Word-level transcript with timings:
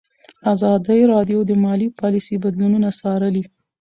ازادي 0.53 0.99
راډیو 1.13 1.39
د 1.45 1.51
مالي 1.63 1.87
پالیسي 1.99 2.35
بدلونونه 2.43 2.89
څارلي. 2.99 3.43